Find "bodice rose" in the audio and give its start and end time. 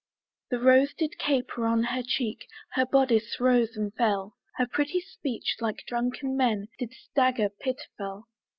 2.87-3.75